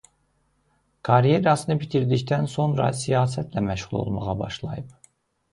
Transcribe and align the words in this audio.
Karyerasını 1.09 1.75
bitirdikdən 1.83 2.49
sonra 2.55 2.87
siyasətlə 3.03 3.65
məşğul 3.69 3.97
olmağa 4.05 4.37
başlayıb. 4.45 4.93